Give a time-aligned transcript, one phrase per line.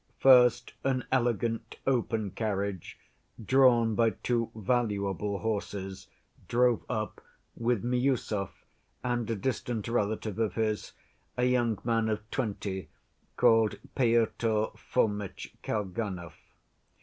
[0.19, 2.97] First an elegant open carriage,
[3.45, 6.07] drawn by two valuable horses,
[6.47, 7.21] drove up
[7.55, 8.49] with Miüsov
[9.03, 10.93] and a distant relative of his,
[11.37, 12.89] a young man of twenty,
[13.37, 16.33] called Pyotr Fomitch Kalganov.